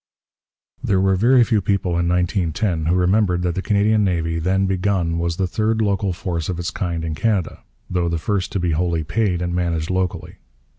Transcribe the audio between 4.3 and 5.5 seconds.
then begun was the